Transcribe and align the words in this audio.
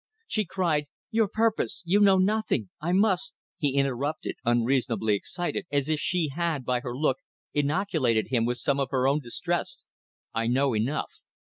She 0.25 0.45
cried 0.45 0.87
"Your 1.11 1.27
purpose! 1.27 1.83
You 1.85 1.99
know 1.99 2.17
nothing. 2.17 2.71
I 2.81 2.91
must..." 2.91 3.35
He 3.59 3.75
interrupted 3.75 4.35
unreasonably 4.43 5.13
excited, 5.13 5.67
as 5.71 5.89
if 5.89 5.99
she 5.99 6.29
had, 6.29 6.65
by 6.65 6.79
her 6.79 6.97
look, 6.97 7.17
inoculated 7.53 8.29
him 8.29 8.43
with 8.43 8.57
some 8.57 8.79
of 8.79 8.89
her 8.89 9.07
own 9.07 9.19
distress. 9.19 9.85
"I 10.33 10.47
know 10.47 10.73
enough." 10.75 11.11